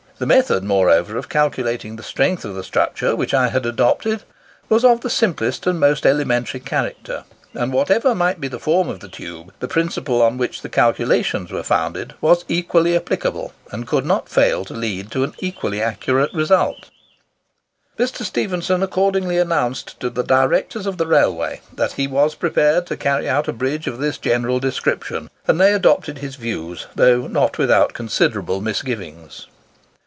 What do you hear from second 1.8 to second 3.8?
the strength of the structure which I had